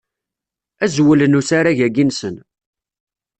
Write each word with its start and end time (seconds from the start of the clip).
Azwel 0.83 1.21
n 1.27 1.37
usarag-agi-nsen. 1.39 2.35